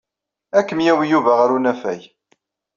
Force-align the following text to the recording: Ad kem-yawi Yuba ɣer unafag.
Ad 0.57 0.63
kem-yawi 0.67 1.05
Yuba 1.07 1.31
ɣer 1.39 1.49
unafag. 1.55 2.01